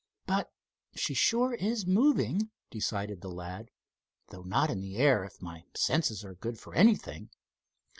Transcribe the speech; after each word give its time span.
"But 0.25 0.51
she 0.95 1.13
sure 1.13 1.53
is 1.53 1.85
moving," 1.85 2.49
decided 2.71 3.21
the 3.21 3.29
lad, 3.29 3.69
"though 4.29 4.41
not 4.41 4.71
in 4.71 4.81
the 4.81 4.97
air, 4.97 5.23
if 5.23 5.39
my 5.43 5.63
senses 5.75 6.25
are 6.25 6.33
good 6.33 6.57
for 6.59 6.73
anything. 6.73 7.29